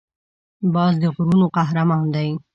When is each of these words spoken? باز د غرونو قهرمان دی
باز 0.73 0.93
د 1.01 1.03
غرونو 1.15 1.45
قهرمان 1.55 2.05
دی 2.15 2.29